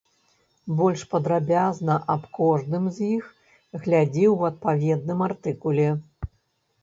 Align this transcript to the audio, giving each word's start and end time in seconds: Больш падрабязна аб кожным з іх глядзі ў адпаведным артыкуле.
Больш 0.77 1.01
падрабязна 1.11 1.97
аб 2.13 2.23
кожным 2.37 2.87
з 2.95 3.09
іх 3.17 3.25
глядзі 3.83 4.25
ў 4.29 4.53
адпаведным 4.53 5.19
артыкуле. 5.27 5.85